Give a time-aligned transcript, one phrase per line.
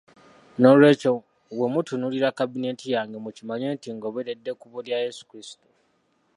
[0.59, 1.13] Noolwekyo
[1.55, 5.65] bwe mutunuulira kabineeti yange mukimanye nti n'agoberedde kkubo lya Yesu Kristo.